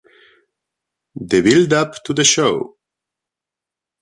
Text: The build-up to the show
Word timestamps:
The 1.17 1.41
build-up 1.41 2.03
to 2.05 2.15
the 2.15 2.23
show 2.23 2.77